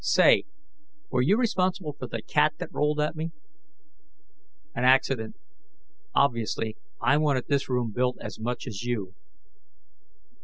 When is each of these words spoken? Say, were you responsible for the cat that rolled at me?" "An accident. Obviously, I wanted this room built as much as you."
Say, 0.03 0.45
were 1.11 1.21
you 1.21 1.37
responsible 1.37 1.93
for 1.93 2.07
the 2.07 2.23
cat 2.23 2.53
that 2.57 2.73
rolled 2.73 2.99
at 2.99 3.15
me?" 3.15 3.33
"An 4.73 4.83
accident. 4.83 5.35
Obviously, 6.15 6.75
I 6.99 7.17
wanted 7.17 7.45
this 7.47 7.69
room 7.69 7.91
built 7.91 8.17
as 8.19 8.39
much 8.39 8.65
as 8.65 8.81
you." 8.81 9.13